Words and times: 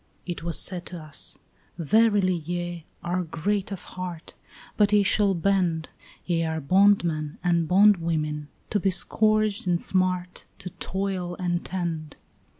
It 0.25 0.41
was 0.41 0.57
said 0.59 0.87
to 0.87 0.99
us: 0.99 1.37
"Verily 1.77 2.33
ye 2.33 2.85
are 3.03 3.21
great 3.21 3.71
of 3.71 3.83
heart, 3.85 4.33
But 4.75 4.91
ye 4.91 5.03
shall 5.03 5.35
bend; 5.35 5.89
Ye 6.25 6.43
are 6.43 6.59
bondmen 6.59 7.37
and 7.43 7.67
bondwomen, 7.67 8.47
to 8.71 8.79
be 8.79 8.89
scourged 8.89 9.67
and 9.67 9.79
smart, 9.79 10.45
To 10.57 10.71
toil 10.79 11.35
and 11.35 11.63
tend." 11.63 12.15